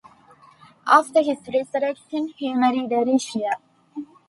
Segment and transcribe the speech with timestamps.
[0.87, 3.57] After his resurrection, he married Aricia.